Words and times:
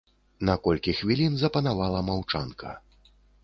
На 0.47 0.55
колькі 0.67 0.95
хвілін 1.01 1.37
запанавала 1.43 2.03
маўчанка. 2.11 2.77